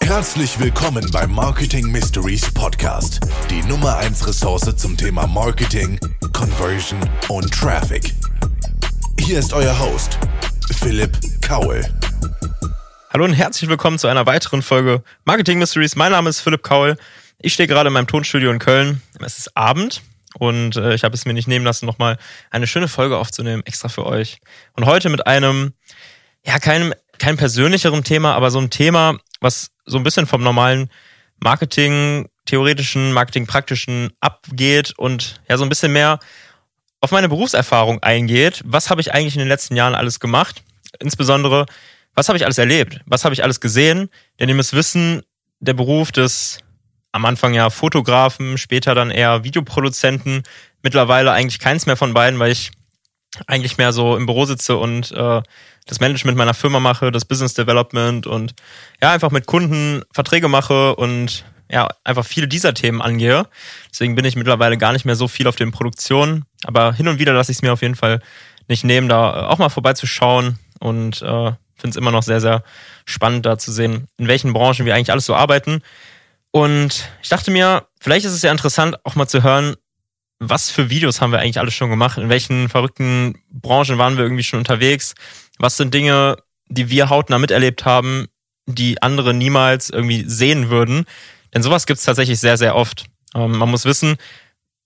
Herzlich 0.00 0.58
willkommen 0.58 1.08
beim 1.12 1.30
Marketing 1.32 1.90
Mysteries 1.90 2.52
Podcast, 2.52 3.20
die 3.48 3.62
Nummer 3.62 3.96
1 3.98 4.26
Ressource 4.26 4.74
zum 4.76 4.96
Thema 4.96 5.26
Marketing, 5.26 6.00
Conversion 6.32 6.98
und 7.28 7.52
Traffic. 7.52 8.12
Hier 9.18 9.38
ist 9.38 9.52
euer 9.52 9.78
Host, 9.78 10.18
Philipp 10.78 11.16
Kaul. 11.40 11.84
Hallo 13.12 13.24
und 13.24 13.34
herzlich 13.34 13.70
willkommen 13.70 13.98
zu 13.98 14.08
einer 14.08 14.26
weiteren 14.26 14.62
Folge 14.62 15.02
Marketing 15.24 15.58
Mysteries. 15.58 15.96
Mein 15.96 16.12
Name 16.12 16.30
ist 16.30 16.40
Philipp 16.40 16.62
Kaul. 16.62 16.96
Ich 17.38 17.54
stehe 17.54 17.66
gerade 17.66 17.88
in 17.88 17.92
meinem 17.92 18.06
Tonstudio 18.06 18.50
in 18.50 18.58
Köln. 18.58 19.02
Es 19.24 19.38
ist 19.38 19.56
Abend 19.56 20.02
und 20.38 20.76
äh, 20.76 20.94
ich 20.94 21.04
habe 21.04 21.14
es 21.14 21.24
mir 21.24 21.34
nicht 21.34 21.48
nehmen 21.48 21.64
lassen, 21.64 21.86
nochmal 21.86 22.18
eine 22.50 22.66
schöne 22.66 22.88
Folge 22.88 23.16
aufzunehmen, 23.16 23.62
extra 23.64 23.88
für 23.88 24.06
euch. 24.06 24.40
Und 24.74 24.86
heute 24.86 25.08
mit 25.08 25.26
einem, 25.26 25.72
ja, 26.44 26.58
keinem, 26.58 26.94
kein 27.20 27.36
persönlicherem 27.36 28.02
Thema, 28.02 28.34
aber 28.34 28.50
so 28.50 28.58
ein 28.58 28.70
Thema, 28.70 29.18
was 29.40 29.70
so 29.84 29.98
ein 29.98 30.02
bisschen 30.02 30.26
vom 30.26 30.42
normalen 30.42 30.90
Marketing, 31.38 32.28
theoretischen, 32.46 33.12
Marketing-praktischen 33.12 34.10
abgeht 34.20 34.94
und 34.98 35.40
ja, 35.48 35.56
so 35.56 35.64
ein 35.64 35.68
bisschen 35.68 35.92
mehr 35.92 36.18
auf 37.00 37.12
meine 37.12 37.28
Berufserfahrung 37.28 38.02
eingeht. 38.02 38.62
Was 38.64 38.90
habe 38.90 39.00
ich 39.00 39.14
eigentlich 39.14 39.34
in 39.34 39.40
den 39.40 39.48
letzten 39.48 39.76
Jahren 39.76 39.94
alles 39.94 40.18
gemacht? 40.18 40.62
Insbesondere, 40.98 41.66
was 42.14 42.28
habe 42.28 42.36
ich 42.36 42.44
alles 42.44 42.58
erlebt? 42.58 43.00
Was 43.06 43.24
habe 43.24 43.34
ich 43.34 43.44
alles 43.44 43.60
gesehen? 43.60 44.08
Denn 44.38 44.48
ihr 44.48 44.54
müsst 44.54 44.74
wissen, 44.74 45.22
der 45.60 45.74
Beruf 45.74 46.12
des 46.12 46.58
am 47.12 47.24
Anfang 47.24 47.54
ja 47.54 47.70
Fotografen, 47.70 48.56
später 48.56 48.94
dann 48.94 49.10
eher 49.10 49.44
Videoproduzenten, 49.44 50.42
mittlerweile 50.82 51.32
eigentlich 51.32 51.58
keins 51.58 51.86
mehr 51.86 51.96
von 51.96 52.14
beiden, 52.14 52.38
weil 52.38 52.52
ich 52.52 52.70
eigentlich 53.46 53.78
mehr 53.78 53.92
so 53.92 54.16
im 54.16 54.26
Büro 54.26 54.44
sitze 54.44 54.76
und 54.76 55.12
äh, 55.12 55.42
das 55.86 56.00
Management 56.00 56.36
meiner 56.36 56.54
Firma 56.54 56.80
mache, 56.80 57.10
das 57.10 57.24
Business 57.24 57.54
Development 57.54 58.26
und 58.26 58.54
ja, 59.00 59.12
einfach 59.12 59.30
mit 59.30 59.46
Kunden 59.46 60.02
Verträge 60.12 60.48
mache 60.48 60.96
und 60.96 61.44
ja, 61.70 61.88
einfach 62.02 62.26
viele 62.26 62.48
dieser 62.48 62.74
Themen 62.74 63.00
angehe. 63.00 63.46
Deswegen 63.90 64.16
bin 64.16 64.24
ich 64.24 64.36
mittlerweile 64.36 64.76
gar 64.76 64.92
nicht 64.92 65.04
mehr 65.04 65.16
so 65.16 65.28
viel 65.28 65.46
auf 65.46 65.56
den 65.56 65.70
Produktionen, 65.70 66.44
aber 66.64 66.92
hin 66.92 67.08
und 67.08 67.18
wieder 67.18 67.32
lasse 67.32 67.52
ich 67.52 67.58
es 67.58 67.62
mir 67.62 67.72
auf 67.72 67.82
jeden 67.82 67.94
Fall 67.94 68.20
nicht 68.68 68.84
nehmen, 68.84 69.08
da 69.08 69.48
auch 69.48 69.58
mal 69.58 69.68
vorbeizuschauen 69.68 70.58
und 70.80 71.22
äh, 71.22 71.52
finde 71.76 71.90
es 71.90 71.96
immer 71.96 72.10
noch 72.10 72.22
sehr, 72.22 72.40
sehr 72.40 72.62
spannend 73.04 73.46
da 73.46 73.58
zu 73.58 73.72
sehen, 73.72 74.06
in 74.18 74.28
welchen 74.28 74.52
Branchen 74.52 74.86
wir 74.86 74.94
eigentlich 74.94 75.10
alles 75.10 75.26
so 75.26 75.34
arbeiten. 75.34 75.82
Und 76.52 77.08
ich 77.22 77.28
dachte 77.28 77.50
mir, 77.50 77.86
vielleicht 78.00 78.26
ist 78.26 78.32
es 78.32 78.42
ja 78.42 78.50
interessant, 78.50 78.96
auch 79.04 79.14
mal 79.14 79.28
zu 79.28 79.42
hören, 79.42 79.76
was 80.40 80.70
für 80.70 80.88
Videos 80.90 81.20
haben 81.20 81.32
wir 81.32 81.38
eigentlich 81.38 81.60
alles 81.60 81.74
schon 81.74 81.90
gemacht? 81.90 82.18
In 82.18 82.30
welchen 82.30 82.68
verrückten 82.68 83.38
Branchen 83.50 83.98
waren 83.98 84.16
wir 84.16 84.24
irgendwie 84.24 84.42
schon 84.42 84.58
unterwegs? 84.58 85.14
Was 85.58 85.76
sind 85.76 85.92
Dinge, 85.92 86.36
die 86.68 86.88
wir 86.88 87.10
hautnah 87.10 87.38
miterlebt 87.38 87.84
haben, 87.84 88.26
die 88.66 89.00
andere 89.02 89.34
niemals 89.34 89.90
irgendwie 89.90 90.24
sehen 90.26 90.70
würden? 90.70 91.04
Denn 91.54 91.62
sowas 91.62 91.86
gibt 91.86 91.98
es 91.98 92.06
tatsächlich 92.06 92.40
sehr, 92.40 92.56
sehr 92.56 92.74
oft. 92.74 93.04
Ähm, 93.34 93.58
man 93.58 93.70
muss 93.70 93.84
wissen, 93.84 94.16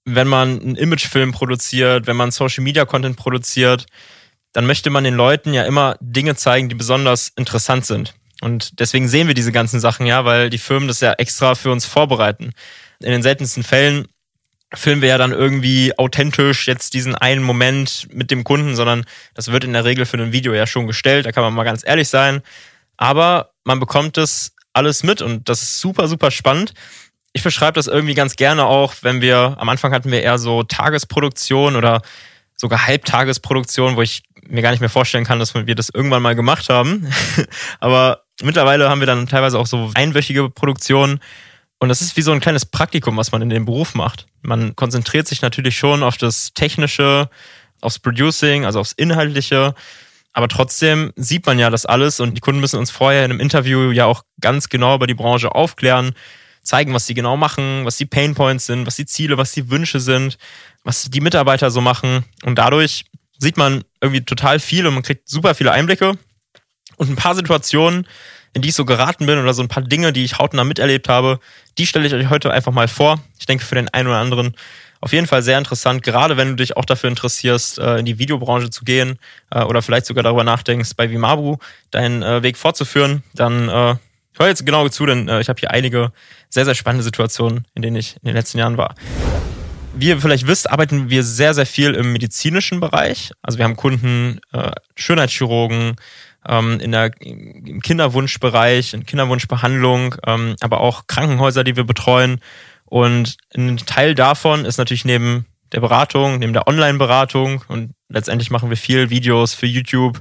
wenn 0.04 0.28
man 0.28 0.60
einen 0.60 0.76
Imagefilm 0.76 1.32
produziert, 1.32 2.06
wenn 2.08 2.16
man 2.16 2.32
Social 2.32 2.64
Media 2.64 2.84
Content 2.84 3.16
produziert, 3.16 3.86
dann 4.52 4.66
möchte 4.66 4.90
man 4.90 5.04
den 5.04 5.14
Leuten 5.14 5.54
ja 5.54 5.64
immer 5.64 5.96
Dinge 6.00 6.34
zeigen, 6.34 6.68
die 6.68 6.74
besonders 6.74 7.28
interessant 7.36 7.86
sind. 7.86 8.14
Und 8.40 8.80
deswegen 8.80 9.08
sehen 9.08 9.28
wir 9.28 9.34
diese 9.34 9.52
ganzen 9.52 9.80
Sachen 9.80 10.04
ja, 10.04 10.24
weil 10.24 10.50
die 10.50 10.58
Firmen 10.58 10.88
das 10.88 11.00
ja 11.00 11.12
extra 11.12 11.54
für 11.54 11.70
uns 11.70 11.86
vorbereiten. 11.86 12.52
In 13.00 13.10
den 13.10 13.22
seltensten 13.22 13.62
Fällen 13.62 14.06
filmen 14.76 15.02
wir 15.02 15.08
ja 15.10 15.18
dann 15.18 15.32
irgendwie 15.32 15.96
authentisch 15.98 16.66
jetzt 16.66 16.94
diesen 16.94 17.14
einen 17.14 17.42
Moment 17.42 18.08
mit 18.12 18.30
dem 18.30 18.44
Kunden, 18.44 18.76
sondern 18.76 19.04
das 19.34 19.52
wird 19.52 19.64
in 19.64 19.72
der 19.72 19.84
Regel 19.84 20.06
für 20.06 20.16
ein 20.16 20.32
Video 20.32 20.52
ja 20.52 20.66
schon 20.66 20.86
gestellt, 20.86 21.26
da 21.26 21.32
kann 21.32 21.42
man 21.42 21.54
mal 21.54 21.64
ganz 21.64 21.82
ehrlich 21.86 22.08
sein. 22.08 22.42
Aber 22.96 23.50
man 23.64 23.80
bekommt 23.80 24.16
das 24.16 24.52
alles 24.72 25.02
mit 25.02 25.22
und 25.22 25.48
das 25.48 25.62
ist 25.62 25.80
super, 25.80 26.08
super 26.08 26.30
spannend. 26.30 26.74
Ich 27.32 27.42
beschreibe 27.42 27.74
das 27.74 27.86
irgendwie 27.86 28.14
ganz 28.14 28.36
gerne 28.36 28.66
auch, 28.66 28.94
wenn 29.02 29.20
wir, 29.20 29.56
am 29.58 29.68
Anfang 29.68 29.92
hatten 29.92 30.10
wir 30.10 30.22
eher 30.22 30.38
so 30.38 30.62
Tagesproduktion 30.62 31.76
oder 31.76 32.02
sogar 32.56 32.86
Halbtagesproduktion, 32.86 33.96
wo 33.96 34.02
ich 34.02 34.22
mir 34.46 34.62
gar 34.62 34.70
nicht 34.70 34.80
mehr 34.80 34.90
vorstellen 34.90 35.24
kann, 35.24 35.38
dass 35.38 35.54
wir 35.54 35.74
das 35.74 35.90
irgendwann 35.92 36.22
mal 36.22 36.34
gemacht 36.34 36.68
haben. 36.68 37.10
Aber 37.80 38.24
mittlerweile 38.42 38.88
haben 38.88 39.00
wir 39.00 39.06
dann 39.06 39.26
teilweise 39.26 39.58
auch 39.58 39.66
so 39.66 39.90
einwöchige 39.94 40.50
Produktionen 40.50 41.20
und 41.78 41.88
das 41.88 42.00
ist 42.00 42.16
wie 42.16 42.22
so 42.22 42.32
ein 42.32 42.40
kleines 42.40 42.64
Praktikum, 42.64 43.16
was 43.16 43.32
man 43.32 43.42
in 43.42 43.50
dem 43.50 43.64
Beruf 43.64 43.94
macht. 43.94 44.26
Man 44.42 44.74
konzentriert 44.76 45.26
sich 45.26 45.42
natürlich 45.42 45.76
schon 45.76 46.02
auf 46.02 46.16
das 46.16 46.52
Technische, 46.54 47.28
aufs 47.80 47.98
Producing, 47.98 48.64
also 48.64 48.80
aufs 48.80 48.92
Inhaltliche. 48.92 49.74
Aber 50.32 50.48
trotzdem 50.48 51.12
sieht 51.16 51.46
man 51.46 51.58
ja 51.58 51.70
das 51.70 51.86
alles 51.86 52.20
und 52.20 52.34
die 52.34 52.40
Kunden 52.40 52.60
müssen 52.60 52.78
uns 52.78 52.90
vorher 52.90 53.24
in 53.24 53.30
einem 53.30 53.40
Interview 53.40 53.90
ja 53.92 54.06
auch 54.06 54.24
ganz 54.40 54.68
genau 54.68 54.96
über 54.96 55.06
die 55.06 55.14
Branche 55.14 55.54
aufklären, 55.54 56.14
zeigen, 56.62 56.94
was 56.94 57.06
sie 57.06 57.14
genau 57.14 57.36
machen, 57.36 57.84
was 57.84 57.98
die 57.98 58.06
Painpoints 58.06 58.66
sind, 58.66 58.86
was 58.86 58.96
die 58.96 59.06
Ziele, 59.06 59.36
was 59.36 59.52
die 59.52 59.70
Wünsche 59.70 60.00
sind, 60.00 60.38
was 60.82 61.10
die 61.10 61.20
Mitarbeiter 61.20 61.70
so 61.70 61.80
machen. 61.80 62.24
Und 62.44 62.56
dadurch 62.56 63.04
sieht 63.38 63.56
man 63.56 63.84
irgendwie 64.00 64.24
total 64.24 64.58
viel 64.58 64.86
und 64.86 64.94
man 64.94 65.02
kriegt 65.02 65.28
super 65.28 65.54
viele 65.54 65.72
Einblicke. 65.72 66.18
Und 66.96 67.10
ein 67.10 67.16
paar 67.16 67.34
Situationen, 67.34 68.06
in 68.54 68.62
die 68.62 68.70
ich 68.70 68.74
so 68.74 68.84
geraten 68.84 69.26
bin 69.26 69.38
oder 69.38 69.52
so 69.52 69.62
ein 69.62 69.68
paar 69.68 69.82
Dinge, 69.82 70.12
die 70.12 70.24
ich 70.24 70.38
hautnah 70.38 70.64
miterlebt 70.64 71.08
habe, 71.08 71.40
die 71.76 71.86
stelle 71.86 72.06
ich 72.06 72.14
euch 72.14 72.30
heute 72.30 72.52
einfach 72.52 72.72
mal 72.72 72.88
vor. 72.88 73.20
Ich 73.38 73.46
denke 73.46 73.64
für 73.64 73.74
den 73.74 73.88
einen 73.90 74.08
oder 74.08 74.18
anderen 74.18 74.54
auf 75.04 75.12
jeden 75.12 75.26
Fall 75.26 75.42
sehr 75.42 75.58
interessant, 75.58 76.02
gerade 76.02 76.38
wenn 76.38 76.48
du 76.48 76.54
dich 76.56 76.78
auch 76.78 76.86
dafür 76.86 77.10
interessierst, 77.10 77.78
äh, 77.78 77.98
in 77.98 78.06
die 78.06 78.18
Videobranche 78.18 78.70
zu 78.70 78.84
gehen 78.84 79.18
äh, 79.50 79.62
oder 79.62 79.82
vielleicht 79.82 80.06
sogar 80.06 80.22
darüber 80.22 80.44
nachdenkst, 80.44 80.92
bei 80.96 81.10
Vimabu 81.10 81.58
deinen 81.90 82.22
äh, 82.22 82.42
Weg 82.42 82.56
fortzuführen, 82.56 83.22
dann 83.34 83.68
hör 83.68 84.48
jetzt 84.48 84.64
genau 84.64 84.88
zu, 84.88 85.04
denn 85.04 85.28
ich 85.28 85.48
habe 85.48 85.60
hier 85.60 85.70
einige 85.70 86.10
sehr, 86.48 86.64
sehr 86.64 86.74
spannende 86.74 87.04
Situationen, 87.04 87.66
in 87.74 87.82
denen 87.82 87.96
ich 87.96 88.16
in 88.16 88.28
den 88.28 88.34
letzten 88.34 88.58
Jahren 88.58 88.78
war. 88.78 88.94
Wie 89.94 90.08
ihr 90.08 90.20
vielleicht 90.20 90.46
wisst, 90.46 90.70
arbeiten 90.70 91.10
wir 91.10 91.22
sehr, 91.22 91.52
sehr 91.52 91.66
viel 91.66 91.94
im 91.94 92.12
medizinischen 92.12 92.80
Bereich. 92.80 93.30
Also 93.42 93.58
wir 93.58 93.64
haben 93.64 93.76
Kunden, 93.76 94.40
Schönheitschirurgen, 94.96 95.94
ähm, 96.48 96.80
in 96.80 96.92
der, 96.92 97.10
im 97.20 97.80
Kinderwunschbereich, 97.80 98.94
in 98.94 99.06
Kinderwunschbehandlung, 99.06 100.16
ähm, 100.26 100.56
aber 100.60 100.80
auch 100.80 101.06
Krankenhäuser, 101.06 101.64
die 101.64 101.76
wir 101.76 101.84
betreuen. 101.84 102.40
Und 102.84 103.36
ein 103.56 103.76
Teil 103.78 104.14
davon 104.14 104.64
ist 104.64 104.78
natürlich 104.78 105.04
neben 105.04 105.46
der 105.72 105.80
Beratung, 105.80 106.38
neben 106.38 106.52
der 106.52 106.68
Online-Beratung 106.68 107.64
und 107.68 107.94
letztendlich 108.08 108.50
machen 108.50 108.70
wir 108.70 108.76
viel 108.76 109.10
Videos 109.10 109.54
für 109.54 109.66
YouTube, 109.66 110.20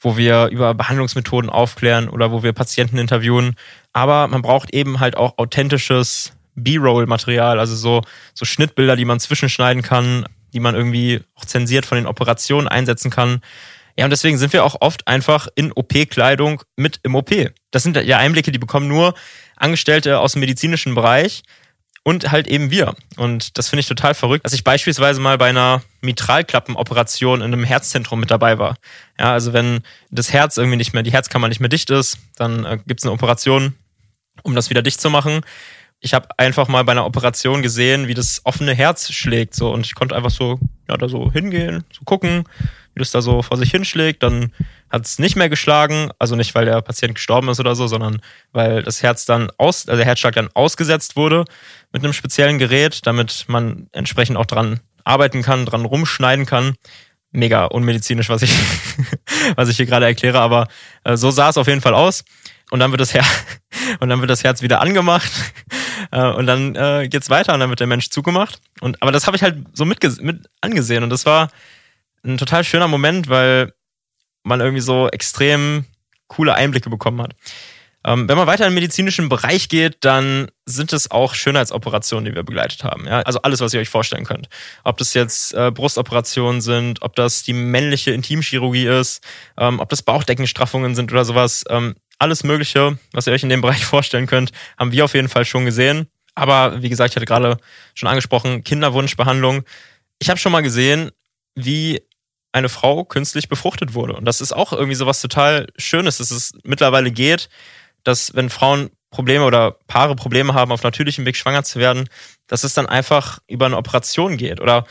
wo 0.00 0.16
wir 0.16 0.46
über 0.46 0.74
Behandlungsmethoden 0.74 1.50
aufklären 1.50 2.08
oder 2.08 2.30
wo 2.32 2.42
wir 2.42 2.52
Patienten 2.52 2.98
interviewen. 2.98 3.56
Aber 3.92 4.28
man 4.28 4.42
braucht 4.42 4.72
eben 4.72 5.00
halt 5.00 5.16
auch 5.16 5.36
authentisches 5.38 6.32
B-Roll-Material, 6.54 7.58
also 7.58 7.74
so, 7.74 8.02
so 8.34 8.44
Schnittbilder, 8.44 8.96
die 8.96 9.04
man 9.04 9.20
zwischenschneiden 9.20 9.82
kann, 9.82 10.26
die 10.52 10.60
man 10.60 10.74
irgendwie 10.74 11.20
auch 11.34 11.44
zensiert 11.44 11.84
von 11.84 11.96
den 11.96 12.06
Operationen 12.06 12.68
einsetzen 12.68 13.10
kann. 13.10 13.40
Ja, 13.98 14.04
und 14.04 14.10
deswegen 14.10 14.38
sind 14.38 14.52
wir 14.52 14.64
auch 14.64 14.76
oft 14.80 15.08
einfach 15.08 15.48
in 15.56 15.72
OP-Kleidung 15.72 16.62
mit 16.76 17.00
im 17.02 17.16
OP. 17.16 17.30
Das 17.72 17.82
sind 17.82 17.96
ja 17.96 18.18
Einblicke, 18.18 18.52
die 18.52 18.58
bekommen 18.60 18.86
nur 18.86 19.14
Angestellte 19.56 20.20
aus 20.20 20.32
dem 20.34 20.40
medizinischen 20.40 20.94
Bereich 20.94 21.42
und 22.04 22.30
halt 22.30 22.46
eben 22.46 22.70
wir. 22.70 22.94
Und 23.16 23.58
das 23.58 23.68
finde 23.68 23.80
ich 23.80 23.88
total 23.88 24.14
verrückt, 24.14 24.44
dass 24.44 24.52
ich 24.52 24.62
beispielsweise 24.62 25.20
mal 25.20 25.36
bei 25.36 25.48
einer 25.48 25.82
Mitralklappenoperation 26.00 27.40
in 27.40 27.52
einem 27.52 27.64
Herzzentrum 27.64 28.20
mit 28.20 28.30
dabei 28.30 28.60
war. 28.60 28.76
Ja, 29.18 29.32
also 29.32 29.52
wenn 29.52 29.80
das 30.12 30.32
Herz 30.32 30.58
irgendwie 30.58 30.76
nicht 30.76 30.94
mehr, 30.94 31.02
die 31.02 31.12
Herzkammer 31.12 31.48
nicht 31.48 31.58
mehr 31.58 31.68
dicht 31.68 31.90
ist, 31.90 32.18
dann 32.36 32.64
äh, 32.64 32.78
gibt 32.86 33.00
es 33.00 33.04
eine 33.04 33.12
Operation, 33.12 33.74
um 34.44 34.54
das 34.54 34.70
wieder 34.70 34.82
dicht 34.82 35.00
zu 35.00 35.10
machen. 35.10 35.40
Ich 35.98 36.14
habe 36.14 36.28
einfach 36.38 36.68
mal 36.68 36.84
bei 36.84 36.92
einer 36.92 37.04
Operation 37.04 37.62
gesehen, 37.62 38.06
wie 38.06 38.14
das 38.14 38.42
offene 38.44 38.74
Herz 38.74 39.10
schlägt, 39.10 39.56
so 39.56 39.72
und 39.72 39.84
ich 39.84 39.96
konnte 39.96 40.14
einfach 40.14 40.30
so 40.30 40.60
ja 40.88 40.96
da 40.96 41.08
so 41.08 41.32
hingehen, 41.32 41.82
so 41.92 42.04
gucken, 42.04 42.44
wie 42.98 43.02
das 43.02 43.12
da 43.12 43.22
so 43.22 43.42
vor 43.42 43.56
sich 43.56 43.70
hinschlägt. 43.70 44.22
Dann 44.24 44.52
hat 44.90 45.06
es 45.06 45.18
nicht 45.18 45.36
mehr 45.36 45.48
geschlagen, 45.48 46.10
also 46.18 46.34
nicht, 46.34 46.54
weil 46.54 46.64
der 46.64 46.82
Patient 46.82 47.14
gestorben 47.14 47.48
ist 47.48 47.60
oder 47.60 47.76
so, 47.76 47.86
sondern 47.86 48.20
weil 48.52 48.82
das 48.82 49.02
Herz 49.02 49.24
dann 49.24 49.50
aus, 49.56 49.88
also 49.88 49.96
der 49.96 50.06
Herzschlag 50.06 50.34
dann 50.34 50.48
ausgesetzt 50.54 51.14
wurde 51.16 51.44
mit 51.92 52.02
einem 52.02 52.12
speziellen 52.12 52.58
Gerät, 52.58 53.06
damit 53.06 53.44
man 53.46 53.88
entsprechend 53.92 54.36
auch 54.36 54.46
dran 54.46 54.80
arbeiten 55.04 55.42
kann, 55.42 55.64
dran 55.64 55.84
rumschneiden 55.84 56.44
kann. 56.44 56.74
Mega 57.30 57.66
unmedizinisch, 57.66 58.28
was 58.28 58.42
ich, 58.42 58.52
was 59.56 59.68
ich 59.68 59.76
hier 59.76 59.86
gerade 59.86 60.06
erkläre, 60.06 60.40
aber 60.40 60.66
äh, 61.04 61.16
so 61.16 61.30
sah 61.30 61.50
es 61.50 61.56
auf 61.56 61.68
jeden 61.68 61.80
Fall 61.80 61.94
aus. 61.94 62.24
Und 62.70 62.80
dann 62.80 62.90
wird 62.90 63.00
das 63.00 63.14
Herz, 63.14 63.26
und 64.00 64.08
dann 64.08 64.20
wird 64.20 64.30
das 64.30 64.44
Herz 64.44 64.62
wieder 64.62 64.80
angemacht. 64.80 65.30
Äh, 66.10 66.22
und 66.22 66.46
dann 66.46 66.74
äh, 66.74 67.06
geht's 67.10 67.28
weiter 67.28 67.52
und 67.52 67.60
dann 67.60 67.68
wird 67.68 67.80
der 67.80 67.86
Mensch 67.86 68.08
zugemacht. 68.08 68.62
Und, 68.80 69.02
aber 69.02 69.12
das 69.12 69.26
habe 69.26 69.36
ich 69.36 69.42
halt 69.42 69.66
so 69.74 69.84
mit, 69.84 70.02
mit 70.22 70.48
angesehen. 70.62 71.02
Und 71.02 71.10
das 71.10 71.26
war, 71.26 71.50
ein 72.24 72.38
total 72.38 72.64
schöner 72.64 72.88
Moment, 72.88 73.28
weil 73.28 73.72
man 74.42 74.60
irgendwie 74.60 74.82
so 74.82 75.08
extrem 75.08 75.84
coole 76.26 76.54
Einblicke 76.54 76.90
bekommen 76.90 77.22
hat. 77.22 77.34
Ähm, 78.04 78.28
wenn 78.28 78.36
man 78.36 78.46
weiter 78.46 78.64
in 78.64 78.70
den 78.70 78.74
medizinischen 78.74 79.28
Bereich 79.28 79.68
geht, 79.68 80.04
dann 80.04 80.48
sind 80.66 80.92
es 80.92 81.10
auch 81.10 81.34
Schönheitsoperationen, 81.34 82.26
die 82.26 82.34
wir 82.34 82.44
begleitet 82.44 82.84
haben. 82.84 83.06
Ja? 83.06 83.20
Also 83.20 83.42
alles, 83.42 83.60
was 83.60 83.74
ihr 83.74 83.80
euch 83.80 83.88
vorstellen 83.88 84.24
könnt. 84.24 84.48
Ob 84.84 84.98
das 84.98 85.14
jetzt 85.14 85.52
äh, 85.52 85.70
Brustoperationen 85.72 86.60
sind, 86.60 87.02
ob 87.02 87.16
das 87.16 87.42
die 87.42 87.52
männliche 87.52 88.12
Intimchirurgie 88.12 88.86
ist, 88.86 89.22
ähm, 89.58 89.80
ob 89.80 89.88
das 89.88 90.02
Bauchdeckenstraffungen 90.02 90.94
sind 90.94 91.10
oder 91.10 91.24
sowas. 91.24 91.64
Ähm, 91.68 91.96
alles 92.18 92.44
Mögliche, 92.44 92.98
was 93.12 93.26
ihr 93.26 93.32
euch 93.32 93.42
in 93.42 93.48
dem 93.48 93.60
Bereich 93.60 93.84
vorstellen 93.84 94.26
könnt, 94.26 94.52
haben 94.78 94.92
wir 94.92 95.04
auf 95.04 95.14
jeden 95.14 95.28
Fall 95.28 95.44
schon 95.44 95.64
gesehen. 95.64 96.08
Aber 96.34 96.80
wie 96.82 96.88
gesagt, 96.88 97.10
ich 97.10 97.16
hatte 97.16 97.26
gerade 97.26 97.58
schon 97.94 98.08
angesprochen, 98.08 98.62
Kinderwunschbehandlung. 98.62 99.64
Ich 100.20 100.30
habe 100.30 100.38
schon 100.38 100.52
mal 100.52 100.62
gesehen, 100.62 101.10
wie 101.56 102.00
eine 102.58 102.68
Frau 102.68 103.04
künstlich 103.04 103.48
befruchtet 103.48 103.94
wurde. 103.94 104.14
Und 104.14 104.24
das 104.24 104.40
ist 104.40 104.52
auch 104.52 104.72
irgendwie 104.72 104.94
so 104.94 105.06
was 105.06 105.20
total 105.20 105.66
Schönes, 105.76 106.18
dass 106.18 106.30
es 106.30 106.52
mittlerweile 106.64 107.10
geht, 107.10 107.48
dass 108.04 108.34
wenn 108.34 108.50
Frauen 108.50 108.90
Probleme 109.10 109.44
oder 109.44 109.76
Paare 109.86 110.16
Probleme 110.16 110.54
haben, 110.54 110.72
auf 110.72 110.82
natürlichem 110.82 111.24
Weg 111.24 111.36
schwanger 111.36 111.62
zu 111.62 111.78
werden, 111.78 112.08
dass 112.46 112.64
es 112.64 112.74
dann 112.74 112.86
einfach 112.86 113.38
über 113.48 113.66
eine 113.66 113.76
Operation 113.76 114.36
geht. 114.36 114.60
Oder 114.60 114.84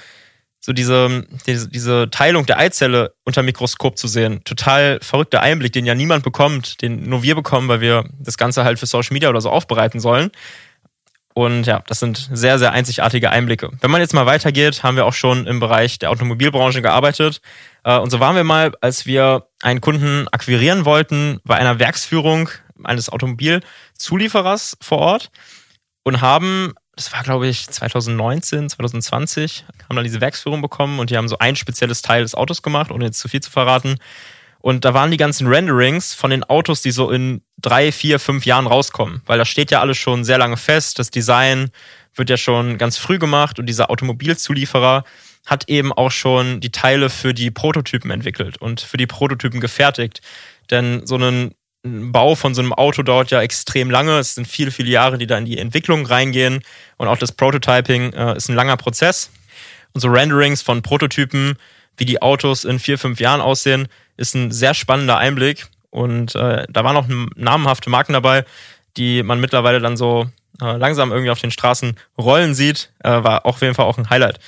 so 0.60 0.74
diese, 0.74 1.25
diese, 1.46 1.69
diese 1.69 2.10
Teilung 2.10 2.46
der 2.46 2.58
Eizelle 2.58 3.14
unter 3.24 3.44
Mikroskop 3.44 3.98
zu 3.98 4.08
sehen. 4.08 4.44
Total 4.44 5.00
verrückter 5.02 5.42
Einblick, 5.42 5.72
den 5.74 5.86
ja 5.86 5.96
niemand 5.96 6.24
bekommt, 6.24 6.81
den 6.81 7.08
nur 7.08 7.24
wir 7.24 7.36
bekommen, 7.36 7.68
weil 7.68 7.81
wir 7.81 8.06
das 8.19 8.38
Ganze 8.38 8.64
halt 8.64 8.80
für 8.80 8.88
Social 8.88 9.14
Media 9.14 9.30
oder 9.30 9.42
so 9.42 9.50
aufbereiten 9.50 10.00
sollen. 10.00 10.31
Und 11.38 11.68
ja, 11.68 11.84
das 11.86 12.00
sind 12.00 12.31
sehr, 12.34 12.57
sehr 12.57 12.72
einzigartige 12.72 13.30
Einblicke. 13.30 13.69
Wenn 13.80 13.92
man 13.92 14.01
jetzt 14.01 14.16
mal 14.16 14.25
weitergeht, 14.25 14.81
haben 14.81 14.95
wir 14.95 15.06
auch 15.06 15.13
schon 15.13 15.45
im 15.45 15.60
Bereich 15.60 16.00
der 16.00 16.10
Automobilbranche 16.10 16.81
gearbeitet. 16.81 17.42
Äh, 17.84 18.00
und 18.00 18.10
so 18.10 18.19
waren 18.19 18.36
wir 18.36 18.44
mal, 18.44 18.72
als 18.81 19.06
wir 19.06 19.45
einen 19.62 19.80
Kunden 19.80 20.28
akquirieren 20.30 20.84
wollten, 20.84 21.39
bei 21.44 21.56
einer 21.56 21.78
Werksführung 21.78 22.50
eines 22.84 23.12
Automobilzulieferers 23.12 24.78
vor 24.81 24.98
Ort 24.98 25.30
und 26.01 26.22
haben, 26.22 26.74
das 26.95 27.13
war 27.13 27.22
glaube 27.22 27.48
ich 27.48 27.69
2019, 27.69 28.72
2020, 28.72 29.66
haben 29.88 29.95
dann 29.95 30.06
diese 30.06 30.22
Werksführung 30.22 30.63
bekommen 30.63 30.98
und 30.98 31.12
die 31.12 31.18
haben 31.18 31.28
so 31.28 31.38
ein 31.38 31.56
spezielles 31.56 32.01
Teil 32.01 32.24
des 32.24 32.33
Autos 32.33 32.63
gemacht, 32.63 32.90
ohne 32.90 33.06
jetzt 33.06 33.19
zu 33.19 33.28
viel 33.28 33.42
zu 33.42 33.51
verraten. 33.51 34.00
Und 34.57 34.86
da 34.86 34.95
waren 34.95 35.12
die 35.12 35.18
ganzen 35.18 35.45
Renderings 35.45 36.16
von 36.16 36.31
den 36.31 36.44
Autos, 36.44 36.81
die 36.81 36.90
so 36.90 37.12
in 37.12 37.44
drei, 37.57 37.92
vier, 37.92 38.19
fünf 38.19 38.45
Jahren 38.45 38.68
rauskommen. 38.68 39.21
Weil 39.25 39.38
das 39.38 39.50
steht 39.50 39.71
ja 39.71 39.81
alles 39.81 39.98
schon 39.98 40.24
sehr 40.24 40.38
lange 40.38 40.57
fest. 40.57 41.00
Das 41.00 41.09
Design 41.12 41.71
wird 42.15 42.30
ja 42.30 42.38
schon 42.38 42.77
ganz 42.77 42.98
früh 42.98 43.19
gemacht 43.19 43.59
und 43.59 43.65
dieser 43.65 43.89
Automobilzulieferer 43.89 45.04
hat 45.45 45.69
eben 45.69 45.94
auch 45.94 46.12
schon 46.12 46.59
die 46.59 46.71
Teile 46.71 47.09
für 47.09 47.33
die 47.33 47.51
Prototypen 47.51 48.12
entwickelt 48.12 48.57
und 48.57 48.81
für 48.81 48.98
die 48.98 49.07
Prototypen 49.07 49.62
gefertigt. 49.62 50.21
Denn 50.69 51.06
so 51.06 51.15
ein 51.15 51.54
Bau 51.83 52.36
von 52.36 52.54
so 52.54 52.62
einem 52.62 52.74
Auto 52.74 53.01
dauert 53.04 53.31
ja 53.31 53.42
extrem 53.42 53.89
lange. 53.89 54.19
Es 54.19 54.36
sind 54.36 54.48
viele, 54.48 54.71
viele 54.71 54.89
Jahre, 54.89 55.18
die 55.18 55.27
da 55.27 55.38
in 55.38 55.45
die 55.45 55.57
Entwicklung 55.57 56.06
reingehen. 56.06 56.62
Und 56.98 57.07
auch 57.07 57.18
das 57.18 57.31
Prototyping 57.31 58.13
äh, 58.13 58.36
ist 58.36 58.50
ein 58.50 58.56
langer 58.56 58.77
Prozess. 58.77 59.31
Und 59.94 60.01
so 60.01 60.09
Renderings 60.09 60.62
von 60.62 60.81
Prototypen, 60.81 61.57
wie 61.95 62.06
die 62.06 62.21
Autos 62.21 62.65
in 62.65 62.80
vier, 62.80 62.98
fünf 62.98 63.19
Jahren 63.19 63.42
aussehen, 63.42 63.88
ist 64.18 64.36
ein 64.36 64.51
sehr 64.51 64.74
spannender 64.74 65.18
Einblick. 65.18 65.68
Und 65.97 66.35
äh, 66.35 66.67
da 66.69 66.83
waren 66.83 66.95
auch 66.95 67.07
namenhafte 67.35 67.89
Marken 67.89 68.13
dabei, 68.13 68.45
die 68.97 69.23
man 69.23 69.39
mittlerweile 69.39 69.79
dann 69.79 69.97
so 69.97 70.27
äh, 70.61 70.77
langsam 70.77 71.11
irgendwie 71.11 71.31
auf 71.31 71.41
den 71.41 71.49
Straßen 71.49 71.97
rollen 72.19 72.53
sieht. 72.53 72.91
Äh, 73.03 73.23
war 73.23 73.47
auf 73.47 73.61
jeden 73.61 73.73
Fall 73.73 73.85
auch 73.85 73.97
ein 73.97 74.11
Highlight. 74.11 74.39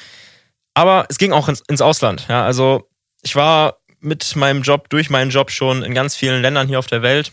Aber 0.75 1.07
es 1.09 1.17
ging 1.17 1.33
auch 1.33 1.49
ins, 1.49 1.61
ins 1.61 1.81
Ausland. 1.81 2.27
Ja, 2.29 2.45
also 2.45 2.87
ich 3.23 3.35
war 3.35 3.77
mit 3.99 4.35
meinem 4.35 4.61
Job, 4.61 4.89
durch 4.89 5.09
meinen 5.09 5.31
Job 5.31 5.49
schon 5.49 5.81
in 5.81 5.95
ganz 5.95 6.15
vielen 6.15 6.43
Ländern 6.43 6.67
hier 6.67 6.77
auf 6.77 6.85
der 6.85 7.01
Welt. 7.01 7.31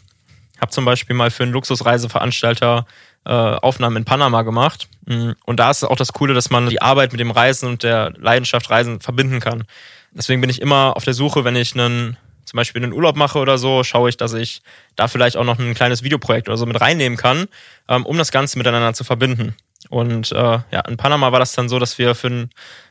Habe 0.62 0.72
zum 0.72 0.86
Beispiel 0.86 1.14
mal 1.14 1.30
für 1.30 1.42
einen 1.42 1.52
Luxusreiseveranstalter 1.52 2.86
äh, 3.26 3.30
Aufnahmen 3.30 3.98
in 3.98 4.04
Panama 4.06 4.40
gemacht. 4.42 4.88
Mm, 5.04 5.32
und 5.44 5.60
da 5.60 5.70
ist 5.70 5.84
auch 5.84 5.96
das 5.96 6.14
Coole, 6.14 6.32
dass 6.32 6.48
man 6.48 6.70
die 6.70 6.80
Arbeit 6.80 7.12
mit 7.12 7.20
dem 7.20 7.30
Reisen 7.30 7.68
und 7.68 7.82
der 7.82 8.14
Leidenschaft 8.16 8.70
Reisen 8.70 9.00
verbinden 9.00 9.40
kann. 9.40 9.64
Deswegen 10.12 10.40
bin 10.40 10.48
ich 10.48 10.62
immer 10.62 10.96
auf 10.96 11.04
der 11.04 11.12
Suche, 11.12 11.44
wenn 11.44 11.54
ich 11.54 11.74
einen 11.74 12.16
zum 12.46 12.56
Beispiel 12.56 12.82
einen 12.82 12.92
Urlaub 12.92 13.16
mache 13.16 13.38
oder 13.38 13.58
so, 13.58 13.84
schaue 13.84 14.08
ich, 14.08 14.16
dass 14.16 14.32
ich 14.32 14.62
da 14.94 15.08
vielleicht 15.08 15.36
auch 15.36 15.44
noch 15.44 15.58
ein 15.58 15.74
kleines 15.74 16.02
Videoprojekt 16.02 16.48
oder 16.48 16.56
so 16.56 16.64
mit 16.64 16.80
reinnehmen 16.80 17.18
kann, 17.18 17.48
ähm, 17.88 18.06
um 18.06 18.16
das 18.16 18.32
Ganze 18.32 18.56
miteinander 18.56 18.94
zu 18.94 19.04
verbinden. 19.04 19.54
Und 19.90 20.32
äh, 20.32 20.34
ja, 20.70 20.80
in 20.88 20.96
Panama 20.96 21.32
war 21.32 21.40
das 21.40 21.52
dann 21.52 21.68
so, 21.68 21.78
dass 21.78 21.98
wir 21.98 22.14
für 22.14 22.28
einen, 22.28 22.50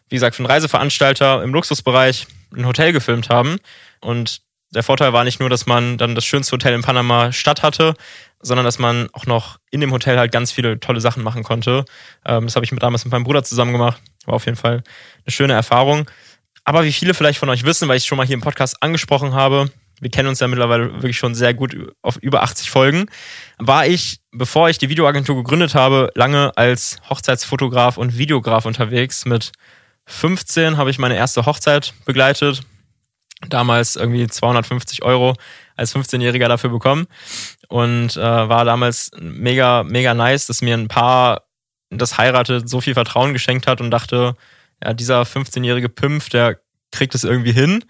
wie 0.09 0.17
gesagt, 0.17 0.35
für 0.35 0.43
einen 0.43 0.51
Reiseveranstalter 0.51 1.41
im 1.41 1.53
Luxusbereich 1.53 2.27
ein 2.55 2.67
Hotel 2.67 2.93
gefilmt 2.93 3.29
haben. 3.29 3.57
Und 4.01 4.41
der 4.71 4.83
Vorteil 4.83 5.13
war 5.13 5.23
nicht 5.23 5.39
nur, 5.39 5.49
dass 5.49 5.65
man 5.65 5.97
dann 5.97 6.15
das 6.15 6.25
schönste 6.25 6.53
Hotel 6.53 6.73
in 6.73 6.81
Panama 6.81 7.31
Stadt 7.31 7.63
hatte, 7.63 7.95
sondern 8.41 8.65
dass 8.65 8.77
man 8.77 9.09
auch 9.13 9.25
noch 9.25 9.57
in 9.71 9.81
dem 9.81 9.91
Hotel 9.91 10.19
halt 10.19 10.31
ganz 10.31 10.51
viele 10.51 10.79
tolle 10.79 11.01
Sachen 11.01 11.23
machen 11.23 11.43
konnte. 11.43 11.85
Ähm, 12.25 12.45
das 12.45 12.55
habe 12.55 12.65
ich 12.65 12.71
mit 12.71 12.83
damals 12.83 13.05
mit 13.05 13.11
meinem 13.11 13.23
Bruder 13.23 13.43
zusammen 13.43 13.71
gemacht. 13.71 14.01
War 14.25 14.35
auf 14.35 14.45
jeden 14.45 14.57
Fall 14.57 14.83
eine 15.25 15.31
schöne 15.31 15.53
Erfahrung. 15.53 16.09
Aber 16.65 16.83
wie 16.83 16.91
viele 16.91 17.13
vielleicht 17.13 17.39
von 17.39 17.49
euch 17.49 17.63
wissen, 17.63 17.87
weil 17.87 17.97
ich 17.97 18.03
es 18.03 18.07
schon 18.07 18.17
mal 18.17 18.25
hier 18.25 18.33
im 18.33 18.41
Podcast 18.41 18.81
angesprochen 18.81 19.33
habe, 19.33 19.69
wir 20.01 20.09
kennen 20.09 20.27
uns 20.27 20.39
ja 20.39 20.47
mittlerweile 20.47 20.93
wirklich 20.95 21.17
schon 21.17 21.35
sehr 21.35 21.53
gut 21.53 21.75
auf 22.01 22.17
über 22.17 22.43
80 22.43 22.69
Folgen, 22.69 23.05
war 23.57 23.87
ich, 23.87 24.19
bevor 24.31 24.69
ich 24.69 24.77
die 24.77 24.89
Videoagentur 24.89 25.35
gegründet 25.37 25.75
habe, 25.75 26.11
lange 26.15 26.57
als 26.57 26.97
Hochzeitsfotograf 27.09 27.97
und 27.97 28.17
Videograf 28.17 28.65
unterwegs. 28.65 29.25
Mit 29.25 29.51
15 30.07 30.77
habe 30.77 30.89
ich 30.89 30.99
meine 30.99 31.15
erste 31.15 31.45
Hochzeit 31.45 31.93
begleitet. 32.05 32.61
Damals 33.47 33.95
irgendwie 33.95 34.27
250 34.27 35.03
Euro 35.03 35.35
als 35.75 35.95
15-Jähriger 35.95 36.47
dafür 36.47 36.69
bekommen. 36.69 37.07
Und 37.67 38.17
äh, 38.17 38.21
war 38.21 38.65
damals 38.65 39.11
mega, 39.19 39.83
mega 39.83 40.13
nice, 40.13 40.47
dass 40.47 40.61
mir 40.61 40.75
ein 40.75 40.87
Paar 40.87 41.43
das 41.89 42.17
heiratet, 42.17 42.67
so 42.69 42.81
viel 42.81 42.93
Vertrauen 42.93 43.33
geschenkt 43.33 43.67
hat 43.67 43.81
und 43.81 43.91
dachte, 43.91 44.35
ja, 44.83 44.93
dieser 44.93 45.23
15-jährige 45.23 45.89
Pimpf, 45.89 46.29
der 46.29 46.59
kriegt 46.91 47.15
es 47.15 47.23
irgendwie 47.23 47.51
hin. 47.51 47.83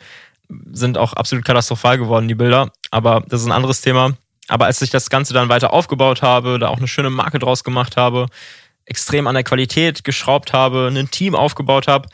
Sind 0.72 0.98
auch 0.98 1.14
absolut 1.14 1.46
katastrophal 1.46 1.98
geworden, 1.98 2.28
die 2.28 2.36
Bilder. 2.36 2.72
Aber 2.92 3.24
das 3.28 3.42
ist 3.42 3.48
ein 3.48 3.52
anderes 3.52 3.82
Thema. 3.82 4.16
Aber 4.48 4.66
als 4.66 4.82
ich 4.82 4.90
das 4.90 5.10
Ganze 5.10 5.34
dann 5.34 5.50
weiter 5.50 5.74
aufgebaut 5.74 6.22
habe, 6.22 6.60
da 6.60 6.68
auch 6.68 6.78
eine 6.78 6.88
schöne 6.88 7.10
Marke 7.10 7.40
draus 7.40 7.64
gemacht 7.64 7.98
habe, 7.98 8.28
extrem 8.86 9.28
an 9.28 9.34
der 9.34 9.44
Qualität 9.44 10.04
geschraubt 10.04 10.54
habe, 10.54 10.92
ein 10.94 11.10
Team 11.10 11.36
aufgebaut 11.36 11.88
habe, 11.88 12.10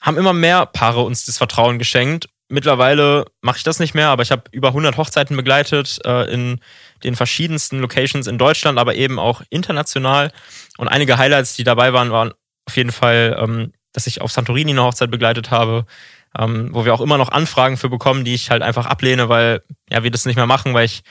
haben 0.00 0.18
immer 0.18 0.34
mehr 0.34 0.66
Paare 0.66 1.00
uns 1.00 1.24
das 1.24 1.38
Vertrauen 1.38 1.78
geschenkt. 1.78 2.28
Mittlerweile 2.48 3.24
mache 3.40 3.56
ich 3.56 3.62
das 3.62 3.80
nicht 3.80 3.94
mehr, 3.94 4.08
aber 4.08 4.22
ich 4.22 4.30
habe 4.30 4.44
über 4.52 4.68
100 4.68 4.98
Hochzeiten 4.98 5.34
begleitet 5.34 5.98
äh, 6.04 6.30
in 6.30 6.60
den 7.02 7.16
verschiedensten 7.16 7.80
Locations 7.80 8.26
in 8.26 8.36
Deutschland, 8.36 8.78
aber 8.78 8.94
eben 8.94 9.18
auch 9.18 9.42
international. 9.48 10.30
Und 10.76 10.88
einige 10.88 11.16
Highlights, 11.16 11.56
die 11.56 11.64
dabei 11.64 11.94
waren, 11.94 12.10
waren 12.10 12.34
auf 12.66 12.76
jeden 12.76 12.92
Fall 12.92 13.36
ähm, 13.40 13.72
dass 13.94 14.06
ich 14.06 14.20
auf 14.20 14.30
Santorini 14.30 14.72
eine 14.72 14.82
Hochzeit 14.82 15.10
begleitet 15.10 15.50
habe, 15.50 15.86
ähm, 16.38 16.70
wo 16.72 16.84
wir 16.84 16.92
auch 16.92 17.00
immer 17.00 17.16
noch 17.16 17.30
Anfragen 17.30 17.76
für 17.76 17.88
bekommen, 17.88 18.24
die 18.24 18.34
ich 18.34 18.50
halt 18.50 18.62
einfach 18.62 18.86
ablehne, 18.86 19.28
weil 19.28 19.62
ja 19.88 20.02
wir 20.02 20.10
das 20.10 20.26
nicht 20.26 20.36
mehr 20.36 20.46
machen, 20.46 20.74
weil 20.74 20.84
ich 20.84 21.02